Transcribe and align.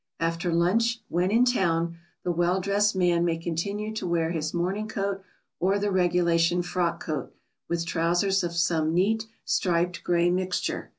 After 0.19 0.51
lunch, 0.51 0.99
when 1.09 1.29
in 1.29 1.45
town, 1.45 1.97
the 2.23 2.31
well 2.31 2.59
dressed 2.59 2.95
man 2.95 3.23
may 3.23 3.37
continue 3.37 3.93
to 3.93 4.07
wear 4.07 4.31
his 4.31 4.51
morning 4.51 4.87
coat 4.87 5.23
or 5.59 5.77
the 5.77 5.91
regulation 5.91 6.63
frock 6.63 7.03
coat, 7.03 7.35
with 7.69 7.85
trousers 7.85 8.43
of 8.43 8.53
some 8.53 8.95
neat, 8.95 9.27
striped 9.45 10.03
grey 10.03 10.31
mixture. 10.31 10.89